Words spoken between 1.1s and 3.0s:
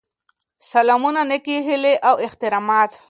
نیکې هیلې او احترامات.